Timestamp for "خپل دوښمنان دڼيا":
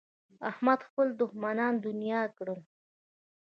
0.87-2.21